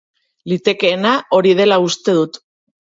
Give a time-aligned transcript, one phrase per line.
[0.53, 2.45] Litekeena hori dela uste dut.